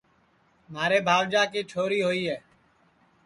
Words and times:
مھارے 0.73 0.99
بھاوجا 1.07 1.43
کی 1.51 1.61
چھوڑی 1.71 1.99
ہوئی 2.05 2.21
ہے 2.29 2.37